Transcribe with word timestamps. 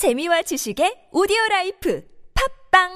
재미와 0.00 0.40
지식의 0.40 1.10
오디오 1.12 1.36
라이프 1.50 2.02
팝빵 2.72 2.88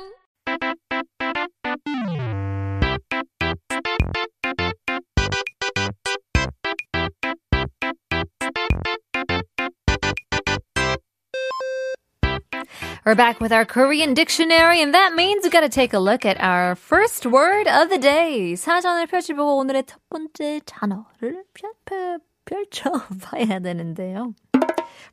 We're 13.05 13.15
back 13.15 13.39
with 13.39 13.53
our 13.53 13.67
Korean 13.67 14.15
dictionary, 14.15 14.81
and 14.81 14.95
that 14.95 15.13
means 15.13 15.45
we 15.45 15.51
gotta 15.51 15.69
take 15.69 15.93
a 15.93 15.99
look 16.01 16.25
at 16.25 16.41
our 16.41 16.75
first 16.75 17.27
word 17.27 17.69
of 17.69 17.91
the 17.91 17.99
day. 18.01 18.57
사전을 18.57 19.09
펼쳐보고 19.09 19.59
오늘의 19.59 19.85
첫 19.85 20.01
번째 20.09 20.63
단어를 20.65 21.45
펼쳐, 21.53 22.17
펼쳐봐야 22.47 23.59
되는데요. 23.61 24.33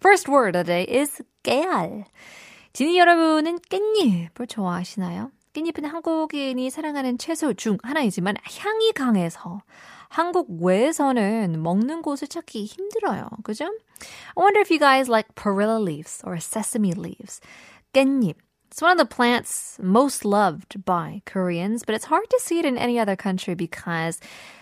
First 0.00 0.28
word 0.28 0.56
of 0.56 0.66
the 0.66 0.86
day 0.86 1.00
is 1.00 1.22
깨알. 1.42 2.04
지니 2.72 2.98
여러분은 2.98 3.58
깻잎을 3.60 4.48
좋아하시나요? 4.48 5.30
깻잎은 5.54 5.84
한국인이 5.84 6.68
사랑하는 6.68 7.16
채소 7.16 7.54
중 7.54 7.78
하나이지만 7.82 8.36
향이 8.44 8.92
강해서 8.92 9.62
한국 10.08 10.62
외에서는 10.62 11.62
먹는 11.62 12.02
곳을 12.02 12.28
찾기 12.28 12.66
힘들어요. 12.66 13.28
그죠? 13.42 13.64
I 13.64 14.42
wonder 14.42 14.60
if 14.60 14.70
you 14.70 14.78
guys 14.78 15.08
like 15.08 15.34
perilla 15.34 15.78
leaves 15.80 16.22
or 16.24 16.36
sesame 16.36 16.92
leaves. 16.92 17.40
깻잎. 17.92 18.34
It's 18.70 18.82
one 18.82 18.92
of 18.92 18.98
the 18.98 19.06
plants 19.06 19.78
most 19.80 20.26
loved 20.26 20.84
by 20.84 21.22
Koreans, 21.24 21.82
but 21.86 21.94
it's 21.94 22.04
hard 22.04 22.28
to 22.28 22.38
see 22.38 22.58
it 22.58 22.66
in 22.66 22.76
any 22.76 22.98
other 22.98 23.16
country 23.16 23.54
because 23.54 24.20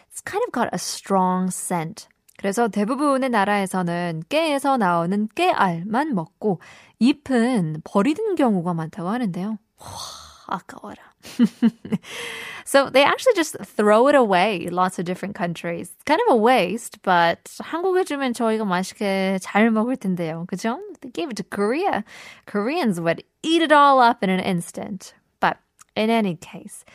it's 0.08 0.20
kind 0.20 0.44
of 0.46 0.52
got 0.52 0.68
a 0.72 0.78
strong 0.78 1.50
scent. 1.50 2.06
그래서 2.39 2.69
대부분의 2.69 3.31
나라에서는 3.31 4.23
깨에서 4.29 4.77
나오는 4.77 5.27
깨알만 5.35 6.15
먹고 6.15 6.61
잎은 6.99 7.81
버리는 7.83 8.35
경우가 8.35 8.73
많다고 8.73 9.09
하는데요. 9.09 9.57
와, 9.77 9.87
아까워라. 10.47 11.03
so 12.63 12.89
they 12.89 13.03
actually 13.03 13.35
just 13.35 13.57
throw 13.75 14.07
it 14.07 14.15
away 14.15 14.69
lots 14.71 14.97
of 14.97 15.05
different 15.05 15.35
countries. 15.35 15.91
Kind 16.05 16.21
of 16.29 16.33
a 16.33 16.39
waste, 16.41 17.01
but 17.01 17.41
한국에 17.59 18.05
주면 18.05 18.31
저희가 18.31 18.63
맛있게 18.63 19.39
잘 19.41 19.69
먹을 19.69 19.97
텐데요. 19.97 20.45
그죠? 20.47 20.79
They 21.01 21.11
gave 21.11 21.27
it 21.31 21.35
to 21.35 21.43
Korea. 21.43 22.05
Koreans 22.45 23.01
would 23.01 23.21
eat 23.43 23.61
it 23.61 23.73
all 23.73 23.99
up 23.99 24.23
in 24.23 24.29
an 24.29 24.39
instant. 24.39 25.13
But 25.41 25.57
in 25.97 26.09
any 26.09 26.37
case, 26.39 26.85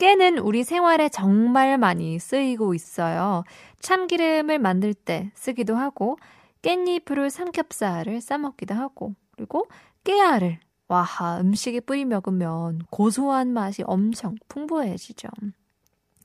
깨는 0.00 0.38
우리 0.38 0.64
생활에 0.64 1.10
정말 1.10 1.76
많이 1.76 2.18
쓰이고 2.18 2.72
있어요. 2.72 3.44
참기름을 3.80 4.58
만들 4.58 4.94
때 4.94 5.30
쓰기도 5.34 5.76
하고 5.76 6.16
깻잎으로 6.62 7.28
삼겹살을 7.28 8.22
싸먹기도 8.22 8.74
하고 8.74 9.14
그리고 9.36 9.66
깨알을 10.04 10.58
와, 10.88 11.06
음식에 11.38 11.80
뿌리 11.80 12.06
먹으면 12.06 12.80
고소한 12.90 13.52
맛이 13.52 13.82
엄청 13.84 14.36
풍부해지죠. 14.48 15.28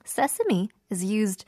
Sesame 0.06 0.70
is 0.90 1.04
used 1.04 1.44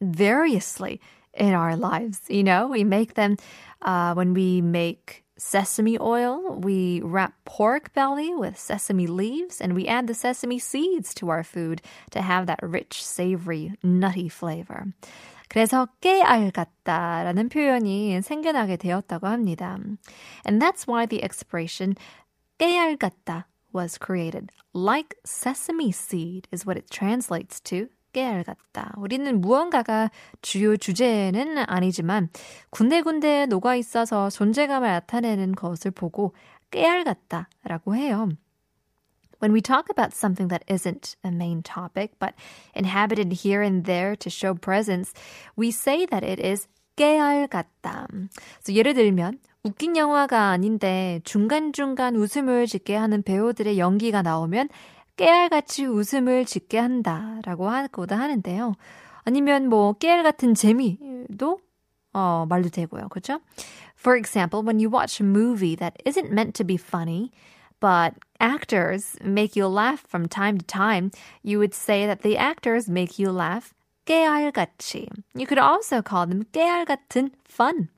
variously 0.00 1.00
in 1.34 1.52
our 1.52 1.76
lives. 1.76 2.22
You 2.30 2.44
know, 2.44 2.68
we 2.70 2.82
make 2.82 3.14
them 3.14 3.36
uh, 3.82 4.14
when 4.14 4.34
we 4.34 4.60
make 4.62 5.25
sesame 5.37 5.97
oil. 5.99 6.55
We 6.55 7.01
wrap 7.03 7.33
pork 7.45 7.93
belly 7.93 8.33
with 8.35 8.57
sesame 8.57 9.07
leaves 9.07 9.59
and 9.59 9.73
we 9.73 9.87
add 9.87 10.07
the 10.07 10.13
sesame 10.13 10.59
seeds 10.59 11.13
to 11.15 11.29
our 11.29 11.43
food 11.43 11.81
to 12.11 12.21
have 12.21 12.45
that 12.45 12.59
rich, 12.61 13.03
savory, 13.03 13.73
nutty 13.83 14.29
flavor. 14.29 14.93
그래서 15.49 15.87
깨알 15.99 16.51
같다라는 16.51 17.49
표현이 17.49 18.21
생겨나게 18.21 18.77
되었다고 18.77 19.27
합니다. 19.27 19.77
And 20.45 20.61
that's 20.61 20.87
why 20.87 21.05
the 21.05 21.21
expression 21.23 21.95
깨알 22.57 22.97
같다 22.97 23.45
was 23.73 23.97
created. 23.97 24.51
Like 24.73 25.15
sesame 25.25 25.91
seed 25.91 26.47
is 26.51 26.65
what 26.65 26.77
it 26.77 26.89
translates 26.89 27.59
to. 27.71 27.89
깨알 28.16 28.44
같다. 28.44 28.94
우리는 28.96 29.42
무언가가 29.42 30.10
주요 30.40 30.78
주제는 30.78 31.58
아니지만 31.58 32.30
군데군데 32.70 33.44
녹아 33.44 33.76
있어서 33.76 34.30
존재감을 34.30 34.88
나타내는 34.88 35.54
것을 35.54 35.90
보고 35.90 36.34
깨알 36.70 37.04
같다라고 37.04 37.94
해요. 37.94 38.30
When 39.42 39.54
we 39.54 39.60
talk 39.60 39.90
about 39.90 40.16
something 40.16 40.48
that 40.48 40.64
isn't 40.66 41.14
a 41.26 41.30
main 41.30 41.62
topic, 41.62 42.14
but 42.18 42.34
inhabited 42.74 43.44
here 43.44 43.62
and 43.62 43.84
there 43.84 44.16
to 44.16 44.30
show 44.30 44.54
presence, 44.54 45.12
we 45.54 45.68
say 45.68 46.06
that 46.06 46.24
it 46.24 46.40
is 46.40 46.66
깨알 46.96 47.48
같다. 47.48 48.06
So 48.62 48.74
예를 48.74 48.94
들면 48.94 49.40
웃긴 49.62 49.94
영화가 49.94 50.48
아닌데 50.48 51.20
중간중간 51.24 52.16
웃음을 52.16 52.66
짓게 52.66 52.96
하는 52.96 53.22
배우들의 53.22 53.78
연기가 53.78 54.22
나오면 54.22 54.70
깨알같이 55.16 55.86
웃음을 55.86 56.44
짓게 56.44 56.78
한다라고 56.78 57.68
하고도 57.68 58.14
하는데요. 58.14 58.74
아니면 59.24 59.68
뭐 59.68 59.94
깨알 59.94 60.22
같은 60.22 60.54
재미도 60.54 61.58
어, 62.12 62.46
말도 62.48 62.70
되고요. 62.70 63.08
그렇죠? 63.08 63.40
For 63.98 64.16
example, 64.16 64.62
when 64.62 64.78
you 64.78 64.88
watch 64.90 65.20
a 65.20 65.26
movie 65.26 65.76
that 65.76 66.00
isn't 66.04 66.30
meant 66.30 66.54
to 66.54 66.64
be 66.64 66.76
funny, 66.76 67.30
but 67.80 68.14
actors 68.40 69.16
make 69.22 69.56
you 69.56 69.66
laugh 69.66 70.04
from 70.06 70.28
time 70.28 70.58
to 70.58 70.64
time, 70.64 71.10
you 71.42 71.58
would 71.58 71.74
say 71.74 72.06
that 72.06 72.22
the 72.22 72.36
actors 72.38 72.88
make 72.88 73.18
you 73.18 73.30
laugh 73.32 73.74
깨알같이. 74.06 75.08
You 75.34 75.46
could 75.46 75.58
also 75.58 76.00
call 76.00 76.26
them 76.26 76.44
깨알 76.52 76.86
같은 76.86 77.30
fun. 77.44 77.88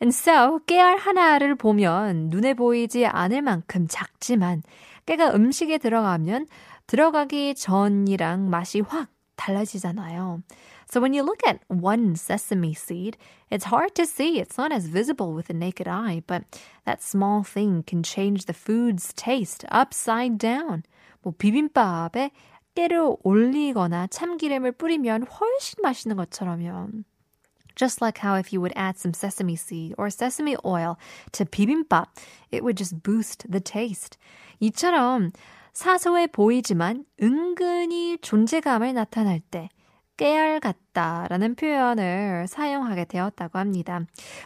And 0.00 0.14
so, 0.14 0.60
깨알 0.66 0.98
하나를 0.98 1.56
보면 1.56 2.28
눈에 2.30 2.54
보이지 2.54 3.06
않을 3.06 3.42
만큼 3.42 3.88
작지만 3.88 4.62
깨가 5.08 5.34
음식에 5.34 5.78
들어가면 5.78 6.46
들어가기 6.86 7.54
전이랑 7.54 8.50
맛이 8.50 8.80
확 8.80 9.08
달라지잖아요. 9.36 10.42
So 10.90 11.00
when 11.00 11.14
you 11.14 11.24
look 11.24 11.40
at 11.48 11.60
one 11.68 12.12
sesame 12.14 12.74
seed, 12.74 13.16
it's 13.50 13.72
hard 13.72 13.94
to 13.94 14.04
see. 14.04 14.38
It's 14.38 14.58
not 14.58 14.70
as 14.70 14.86
visible 14.86 15.32
with 15.32 15.46
the 15.46 15.56
naked 15.56 15.88
eye, 15.88 16.22
but 16.26 16.44
that 16.84 17.00
small 17.00 17.42
thing 17.42 17.84
can 17.88 18.02
change 18.02 18.44
the 18.44 18.52
food's 18.52 19.14
taste 19.14 19.64
upside 19.72 20.36
down. 20.36 20.82
뭐 21.22 21.32
비빔밥에 21.38 22.30
깨를 22.74 23.16
올리거나 23.24 24.08
참기름을 24.08 24.72
뿌리면 24.72 25.24
훨씬 25.24 25.80
맛있는 25.82 26.16
것처럼요. 26.16 26.88
Just 27.78 28.02
like 28.02 28.18
how 28.18 28.34
if 28.34 28.52
you 28.52 28.60
would 28.60 28.72
add 28.74 28.98
some 28.98 29.14
sesame 29.14 29.54
seed 29.54 29.94
or 29.96 30.10
sesame 30.10 30.56
oil 30.64 30.98
to 31.30 31.44
bibimbap, 31.46 32.06
it 32.50 32.64
would 32.64 32.76
just 32.76 33.02
boost 33.04 33.46
the 33.48 33.60
taste. 33.60 34.18
이처럼 34.60 35.30
사소해 35.72 36.26
보이지만 36.26 37.04
은근히 37.22 38.18
존재감을 38.20 38.94
나타낼 38.94 39.40
때 39.40 39.68
깨알 40.16 40.58
같다라는 40.58 41.54
표현을 41.54 42.46
사용하게 42.48 43.04
되었다고 43.04 43.60
합니다. 43.60 44.00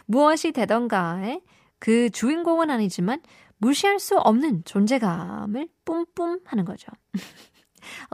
무엇이 0.05 0.51
되던가에 0.51 1.41
그 1.79 2.11
주인공은 2.11 2.69
아니지만 2.69 3.19
무시할 3.57 3.99
수 3.99 4.15
없는 4.19 4.63
존재감을 4.65 5.69
뿜뿜 5.85 6.41
하는 6.45 6.65
거죠. 6.65 6.91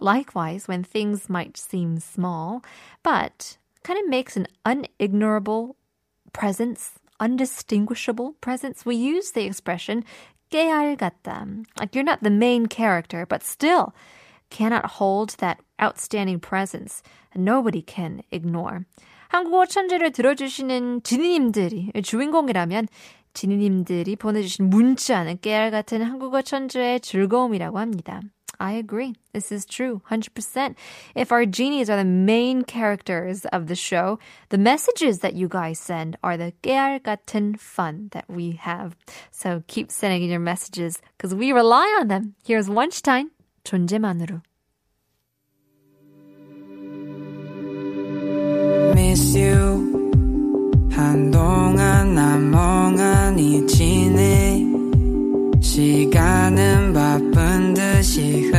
Likewise, 0.01 0.67
when 0.69 0.83
things 0.83 1.27
might 1.29 1.59
seem 1.59 1.97
small, 1.97 2.61
but 3.03 3.58
kind 3.82 3.98
of 3.98 4.08
makes 4.08 4.36
an 4.36 4.46
unignorable 4.64 5.76
presence, 6.32 6.92
undistinguishable 7.20 8.34
presence, 8.40 8.84
we 8.84 8.96
use 8.96 9.32
the 9.32 9.44
expression 9.44 10.04
깨알 10.50 10.96
같다. 10.96 11.46
Like 11.78 11.94
you're 11.94 12.04
not 12.04 12.22
the 12.22 12.30
main 12.30 12.66
character, 12.66 13.26
but 13.26 13.42
still 13.42 13.92
cannot 14.50 14.98
hold 14.98 15.36
that 15.38 15.58
outstanding 15.82 16.40
presence. 16.40 17.02
Nobody 17.34 17.82
can 17.82 18.22
ignore. 18.30 18.84
한국어 19.28 19.66
천재를 19.66 20.12
들어주시는 20.12 21.02
지니님들이 21.02 21.92
주인공이라면 22.02 22.86
지니님들이 23.32 24.14
보내주신 24.14 24.70
문자는 24.70 25.40
깨알 25.40 25.72
같은 25.72 26.02
한국어 26.02 26.42
천재의 26.42 27.00
즐거움이라고 27.00 27.80
합니다. 27.80 28.20
I 28.60 28.72
agree. 28.72 29.14
This 29.32 29.50
is 29.50 29.64
true. 29.64 30.02
100%. 30.10 30.76
If 31.14 31.32
our 31.32 31.44
genies 31.44 31.90
are 31.90 31.96
the 31.96 32.04
main 32.04 32.62
characters 32.62 33.44
of 33.46 33.66
the 33.66 33.74
show, 33.74 34.18
the 34.50 34.58
messages 34.58 35.20
that 35.20 35.34
you 35.34 35.48
guys 35.48 35.78
send 35.78 36.16
are 36.22 36.36
the 36.36 36.52
깨알 36.62 37.00
같은 37.00 37.58
fun 37.58 38.08
that 38.12 38.24
we 38.28 38.52
have. 38.52 38.96
So 39.30 39.62
keep 39.66 39.90
sending 39.90 40.22
in 40.22 40.30
your 40.30 40.40
messages 40.40 41.02
because 41.16 41.34
we 41.34 41.52
rely 41.52 41.86
on 42.00 42.08
them. 42.08 42.34
Here's 42.44 42.70
Weinstein, 42.70 43.30
존재만으로. 43.64 44.42
Miss 48.94 49.36
you 49.36 50.10
한동안 50.90 52.14
난 52.14 52.50
멍하니 52.50 53.66
지내 53.66 54.64
시간은 55.60 56.87
바쁜 56.87 56.87
듯이 56.87 56.87
it's 58.19 58.51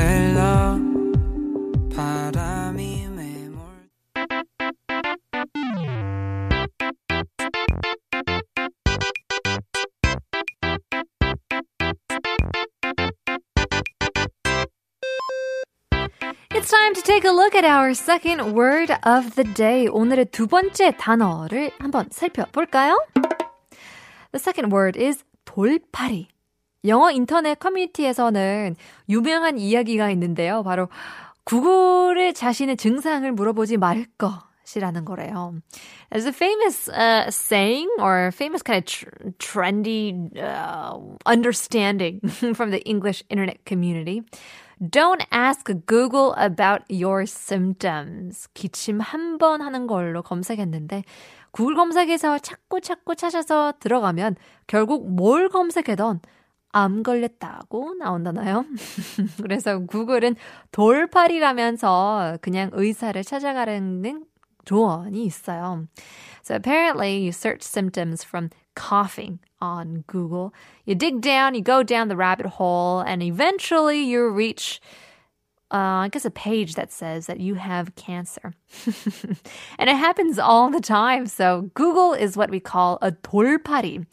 time 16.70 16.94
to 16.94 17.02
take 17.02 17.26
a 17.26 17.30
look 17.30 17.54
at 17.54 17.66
our 17.66 17.92
second 17.92 18.54
word 18.54 18.90
of 19.04 19.34
the 19.34 19.44
day. 19.44 19.86
오늘의 19.86 20.30
두 20.32 20.46
번째 20.46 20.96
단어를 20.96 21.72
한번 21.78 22.08
살펴볼까요? 22.10 22.98
The 24.32 24.38
second 24.38 24.72
word 24.72 24.98
is 24.98 25.22
돌파리. 25.44 26.28
영어 26.84 27.10
인터넷 27.10 27.58
커뮤니티에서는 27.58 28.76
유명한 29.08 29.58
이야기가 29.58 30.10
있는데요. 30.12 30.62
바로 30.62 30.88
구글에 31.44 32.32
자신의 32.32 32.76
증상을 32.76 33.30
물어보지 33.32 33.76
말 33.76 34.06
것 34.18 34.32
이라는 34.76 35.04
거래요. 35.04 35.54
There's 36.12 36.26
a 36.26 36.32
famous 36.32 36.88
uh, 36.88 37.26
saying 37.28 37.88
or 37.98 38.30
famous 38.32 38.62
kind 38.62 38.78
of 38.78 38.84
tr- 38.84 39.08
trendy 39.38 40.14
uh, 40.38 40.96
understanding 41.26 42.20
from 42.54 42.70
the 42.70 42.80
English 42.86 43.24
internet 43.30 43.64
community. 43.66 44.22
Don't 44.78 45.26
ask 45.32 45.66
Google 45.86 46.34
about 46.38 46.84
your 46.88 47.26
symptoms. 47.26 48.46
기침 48.54 49.00
한 49.00 49.38
번 49.38 49.60
하는 49.60 49.88
걸로 49.88 50.22
검색했는데 50.22 51.02
구글 51.50 51.74
검색에서 51.74 52.38
찾고 52.38 52.78
찾고 52.78 53.16
찾아서 53.16 53.72
들어가면 53.80 54.36
결국 54.68 55.10
뭘 55.10 55.48
검색해던 55.48 56.20
암 56.71 57.03
걸렸다고 57.03 57.95
나온다나요? 57.99 58.65
그래서 59.41 59.79
구글은 59.79 60.35
돌팔이라면서 60.71 62.39
그냥 62.41 62.69
의사를 62.73 63.23
찾아가는 63.23 64.25
조언이 64.65 65.23
있어요. 65.25 65.87
So 66.43 66.55
apparently 66.55 67.17
you 67.19 67.31
search 67.31 67.63
symptoms 67.63 68.23
from 68.23 68.49
coughing 68.75 69.39
on 69.61 70.03
Google. 70.07 70.53
You 70.85 70.95
dig 70.95 71.21
down, 71.21 71.55
you 71.55 71.61
go 71.61 71.81
down 71.81 72.09
the 72.09 72.17
rabbit 72.17 72.45
hole, 72.45 72.99
and 72.99 73.23
eventually 73.23 74.03
you 74.03 74.29
reach 74.29 74.81
uh, 75.71 76.05
I 76.05 76.09
guess 76.11 76.25
a 76.25 76.31
page 76.31 76.75
that 76.75 76.91
says 76.91 77.25
that 77.25 77.39
you 77.39 77.55
have 77.55 77.95
cancer. 77.95 78.53
and 79.79 79.89
it 79.89 79.95
happens 79.95 80.37
all 80.37 80.69
the 80.69 80.79
time. 80.79 81.25
So 81.25 81.71
Google 81.73 82.13
is 82.13 82.37
what 82.37 82.51
we 82.51 82.59
call 82.59 82.99
a 83.01 83.11
돌팔이. 83.11 84.05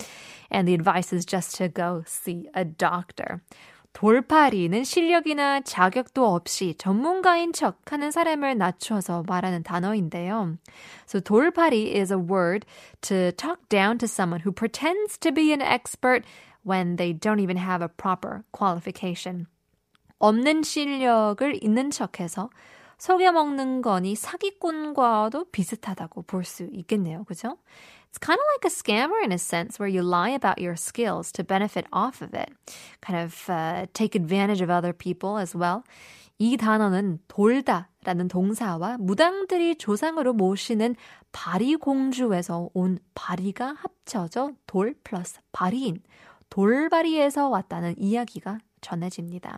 And 0.50 0.66
the 0.66 0.74
advice 0.74 1.12
is 1.12 1.24
just 1.24 1.56
to 1.56 1.68
go 1.68 2.02
see 2.06 2.48
a 2.54 2.64
doctor. 2.64 3.40
돌팔이는 3.92 4.84
실력이나 4.84 5.60
자격도 5.60 6.24
없이 6.24 6.74
전문가인 6.78 7.52
척 7.52 7.92
하는 7.92 8.10
사람을 8.10 8.56
낮춰서 8.56 9.24
말하는 9.26 9.62
단어인데요. 9.62 10.56
So 11.06 11.20
돌팔이 11.20 11.94
is 11.94 12.10
a 12.10 12.18
word 12.18 12.66
to 13.02 13.32
talk 13.32 13.68
down 13.68 13.98
to 13.98 14.06
someone 14.06 14.40
who 14.40 14.52
pretends 14.52 15.18
to 15.18 15.30
be 15.30 15.52
an 15.52 15.60
expert 15.60 16.24
when 16.64 16.96
they 16.96 17.12
don't 17.12 17.40
even 17.40 17.58
have 17.58 17.82
a 17.82 17.88
proper 17.88 18.44
qualification. 18.50 19.46
없는 20.18 20.62
실력을 20.62 21.58
있는 21.62 21.90
척해서 21.90 22.48
속여 22.97 23.31
먹는 23.31 23.81
거니 23.81 24.15
사기꾼과도 24.15 25.45
비슷하다고 25.51 26.23
볼 26.23 26.43
수 26.43 26.67
있겠네요. 26.71 27.23
그죠? 27.25 27.57
It's 28.09 28.19
kind 28.19 28.39
of 28.39 28.45
like 28.55 28.65
a 28.65 28.71
scammer 28.71 29.21
in 29.23 29.31
a 29.31 29.37
sense 29.37 29.77
where 29.79 29.87
you 29.87 30.01
lie 30.01 30.31
about 30.33 30.59
your 30.59 30.75
skills 30.75 31.31
to 31.33 31.43
benefit 31.43 31.85
off 31.91 32.21
of 32.23 32.33
it. 32.33 32.49
Kind 33.01 33.19
of 33.19 33.35
uh, 33.49 33.85
take 33.93 34.15
advantage 34.15 34.61
of 34.63 34.71
other 34.71 34.93
people 34.93 35.37
as 35.37 35.55
well. 35.55 35.83
이 36.39 36.55
단어는 36.55 37.19
돌다 37.27 37.89
라는 38.03 38.27
동사와 38.27 38.97
무당들이 38.99 39.75
조상으로 39.75 40.33
모시는 40.33 40.95
바리공주에서 41.31 42.69
온 42.73 42.99
바리가 43.15 43.75
합쳐져 43.77 44.51
돌 44.65 44.95
플러스 45.03 45.39
바리인 45.51 46.01
돌바리에서 46.49 47.49
왔다는 47.49 47.95
이야기가 47.97 48.59
전해집니다. 48.81 49.57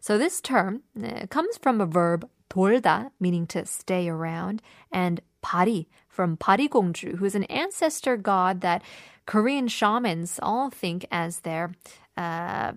So 0.00 0.18
this 0.18 0.40
term 0.40 0.82
comes 1.30 1.58
from 1.58 1.80
a 1.80 1.86
verb 1.86 2.28
돌다, 2.50 3.10
meaning 3.18 3.46
to 3.48 3.66
stay 3.66 4.08
around, 4.08 4.62
and 4.92 5.20
바리, 5.42 5.86
from 6.08 6.36
바리공주, 6.36 7.16
who 7.16 7.24
is 7.24 7.34
an 7.34 7.44
ancestor 7.44 8.16
god 8.16 8.60
that 8.60 8.82
Korean 9.26 9.68
shamans 9.68 10.38
all 10.42 10.70
think 10.70 11.06
as 11.10 11.40
their 11.40 11.72
uh, 12.16 12.72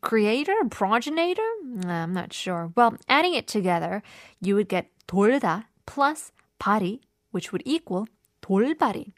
creator, 0.00 0.54
progenitor? 0.70 1.48
I'm 1.86 2.12
not 2.12 2.32
sure. 2.32 2.72
Well, 2.76 2.96
adding 3.08 3.34
it 3.34 3.48
together, 3.48 4.02
you 4.40 4.54
would 4.54 4.68
get 4.68 4.90
돌다 5.08 5.64
plus 5.86 6.32
바리, 6.60 7.00
which 7.32 7.52
would 7.52 7.62
equal 7.64 8.06
돌바리. 8.42 9.12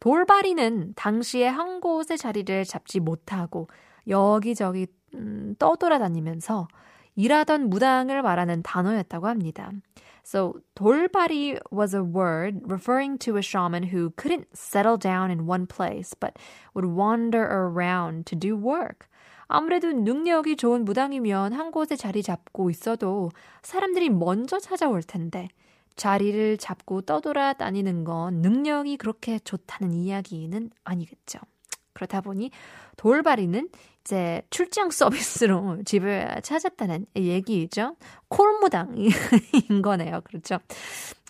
돌바리는 0.00 0.94
당시에 0.96 1.46
한 1.46 1.80
곳에 1.80 2.16
자리를 2.16 2.64
잡지 2.64 3.00
못하고 3.00 3.68
여기저기 4.06 4.86
음, 5.15 5.55
떠돌아다니면서 5.59 6.67
일하던 7.15 7.69
무당을 7.69 8.21
말하는 8.21 8.63
단어였다고 8.63 9.27
합니다. 9.27 9.71
So 10.23 10.53
돌발이 10.75 11.59
was 11.71 11.95
a 11.95 12.01
word 12.01 12.61
referring 12.65 13.17
to 13.19 13.35
a 13.35 13.41
shaman 13.41 13.91
who 13.91 14.11
couldn't 14.15 14.47
settle 14.53 14.97
down 14.97 15.29
in 15.31 15.47
one 15.47 15.65
place 15.67 16.15
but 16.17 16.33
would 16.75 16.87
wander 16.95 17.43
around 17.43 18.25
to 18.25 18.37
do 18.37 18.55
work. 18.55 19.07
아무래도 19.47 19.91
능력이 19.91 20.55
좋은 20.55 20.85
무당이면 20.85 21.51
한 21.53 21.71
곳에 21.71 21.97
자리 21.97 22.23
잡고 22.23 22.69
있어도 22.69 23.31
사람들이 23.63 24.09
먼저 24.09 24.59
찾아올 24.59 25.03
텐데 25.03 25.49
자리를 25.97 26.57
잡고 26.57 27.01
떠돌아다니는 27.01 28.05
건 28.05 28.35
능력이 28.35 28.95
그렇게 28.95 29.39
좋다는 29.39 29.91
이야기는 29.91 30.69
아니겠죠. 30.85 31.39
그렇다 31.93 32.21
보니 32.21 32.51
돌발이는 32.95 33.69
이제 34.03 34.41
출장 34.49 34.89
서비스로 34.89 35.83
집을 35.85 36.41
찾았다는 36.43 37.05
얘기죠. 37.15 37.95
콜무당인 38.29 39.11
거네요. 39.83 40.21
그렇죠. 40.21 40.59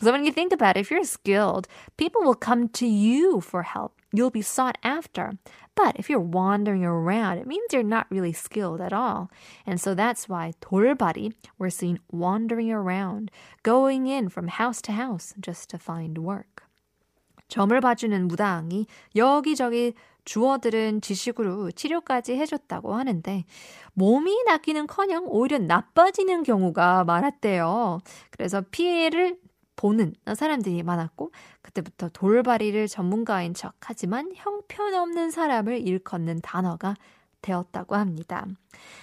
So 0.01 0.11
when 0.11 0.23
you 0.23 0.31
think 0.31 0.53
about 0.53 0.77
it, 0.77 0.81
if 0.81 0.91
you're 0.91 1.03
skilled, 1.03 1.67
people 1.97 2.21
will 2.23 2.35
come 2.35 2.69
to 2.69 2.87
you 2.87 3.41
for 3.41 3.63
help. 3.63 3.93
You'll 4.13 4.31
be 4.31 4.41
sought 4.41 4.77
after. 4.83 5.31
But 5.75 5.95
if 5.97 6.09
you're 6.09 6.19
wandering 6.19 6.83
around, 6.83 7.37
it 7.37 7.47
means 7.47 7.71
you're 7.71 7.83
not 7.83 8.07
really 8.09 8.33
skilled 8.33 8.81
at 8.81 8.93
all. 8.93 9.29
And 9.65 9.79
so 9.79 9.93
that's 9.93 10.27
why 10.27 10.53
돌발이, 10.61 11.33
we're 11.57 11.69
seen 11.69 11.99
wandering 12.11 12.71
around, 12.71 13.31
going 13.63 14.07
in 14.07 14.29
from 14.29 14.47
house 14.47 14.81
to 14.83 14.91
house 14.91 15.33
just 15.39 15.69
to 15.69 15.77
find 15.77 16.17
work. 16.17 16.63
점을 17.47 17.79
봐주는 17.81 18.27
무당이 18.29 18.87
여기저기 19.15 19.93
주어들은 20.25 21.01
지식으로 21.01 21.71
치료까지 21.71 22.35
해줬다고 22.35 22.93
하는데 22.93 23.45
몸이 23.93 24.43
낫기는커녕 24.45 25.25
오히려 25.27 25.57
나빠지는 25.57 26.43
경우가 26.43 27.03
많았대요. 27.05 27.99
그래서 28.29 28.61
피해를 28.71 29.37
보는 29.75 30.13
사람들이 30.35 30.83
많았고 30.83 31.31
그때부터 31.61 32.09
돌발이를 32.09 32.87
전문가인 32.87 33.53
척 33.53 33.73
하지만 33.81 34.31
형편없는 34.35 35.31
사람을 35.31 35.87
일컫는 35.87 36.41
단어가 36.41 36.95
되었다고 37.42 37.94
합니다. 37.94 38.46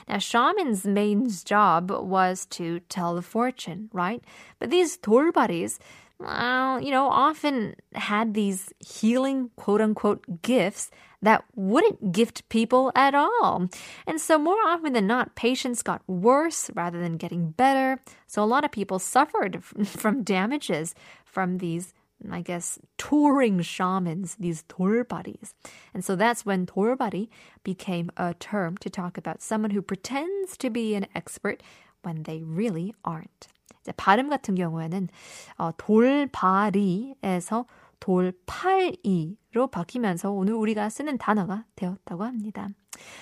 Now, 0.08 0.18
shaman's 0.18 0.86
main 0.86 1.30
job 1.46 1.92
was 1.92 2.46
to 2.58 2.82
tell 2.90 3.16
the 3.16 3.22
fortune, 3.22 3.90
right? 3.94 4.22
But 4.60 4.70
these 4.70 4.98
돌바리s 4.98 5.80
uh, 6.24 6.80
you 6.82 6.92
know, 6.92 7.08
often 7.08 7.76
had 7.94 8.34
these 8.34 8.74
healing 8.80 9.50
quote 9.56 9.82
unquote 9.82 10.42
gifts 10.42 10.90
that 11.22 11.44
wouldn't 11.56 12.12
gift 12.12 12.48
people 12.50 12.92
at 12.96 13.16
all. 13.16 13.70
And 14.08 14.20
so, 14.20 14.38
more 14.38 14.62
often 14.66 14.94
than 14.94 15.08
not, 15.08 15.36
patients 15.36 15.82
got 15.82 16.02
worse 16.08 16.70
rather 16.76 17.00
than 17.00 17.18
getting 17.18 17.52
better. 17.52 18.00
So, 18.28 18.44
a 18.44 18.46
lot 18.46 18.66
of 18.66 18.72
people 18.72 19.00
suffered 19.00 19.64
from 19.86 20.24
damages 20.24 20.96
from 21.26 21.58
these. 21.58 21.94
I 22.32 22.42
guess 22.42 22.80
touring 22.98 23.62
shamans, 23.62 24.36
these 24.40 24.64
돌바리s. 24.70 25.54
And 25.94 26.04
so 26.06 26.16
that's 26.16 26.46
when 26.46 26.66
돌바리 26.66 27.28
became 27.64 28.10
a 28.18 28.34
term 28.34 28.78
to 28.78 28.90
talk 28.90 29.18
about 29.18 29.42
someone 29.42 29.72
who 29.72 29.82
pretends 29.82 30.56
to 30.58 30.70
be 30.70 30.96
an 30.96 31.08
expert 31.16 31.62
when 32.04 32.24
they 32.24 32.42
really 32.44 32.94
aren't. 33.04 33.48
이제 33.82 33.92
발음 33.94 34.30
같은 34.30 34.56
경우에는 34.56 35.10
어, 35.58 35.72
돌바리에서 35.78 37.66
돌팔이로 38.00 39.68
바뀌면서 39.72 40.32
오늘 40.32 40.54
우리가 40.54 40.90
쓰는 40.90 41.18
단어가 41.18 41.66
되었다고 41.76 42.24
합니다. 42.24 42.70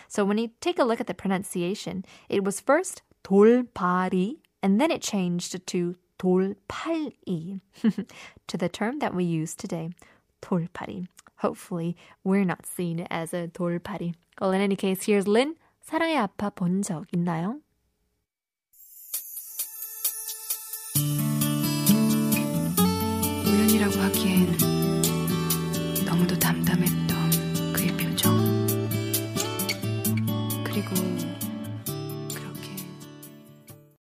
So 0.09 0.25
when 0.25 0.37
you 0.37 0.49
take 0.59 0.79
a 0.79 0.85
look 0.85 0.99
at 0.99 1.07
the 1.07 1.15
pronunciation, 1.15 2.03
it 2.29 2.43
was 2.43 2.59
first 2.61 3.01
돌바리 3.23 4.37
and 4.63 4.79
then 4.79 4.91
it 4.91 5.01
changed 5.01 5.65
to 5.65 5.95
돌팔이 6.17 7.61
to 8.47 8.57
the 8.57 8.69
term 8.69 8.99
that 8.99 9.15
we 9.15 9.23
use 9.23 9.55
today, 9.55 9.89
돌팔이. 10.41 11.07
Hopefully, 11.37 11.95
we're 12.23 12.45
not 12.45 12.65
seen 12.65 13.07
as 13.09 13.33
a 13.33 13.47
돌팔이. 13.47 14.13
Well, 14.39 14.51
in 14.51 14.61
any 14.61 14.75
case, 14.75 15.03
here's 15.03 15.27
Lynn. 15.27 15.55
사랑에 15.83 16.15
아파 16.17 16.49
본 16.51 16.81
적 16.83 17.05
있나요? 17.11 17.59
우연이라고 23.45 23.99
하기엔 23.99 24.57
너무도 26.05 26.37
담담했던 26.37 26.39
그의 26.39 26.79
표정. 26.85 27.04
그리고 27.04 27.04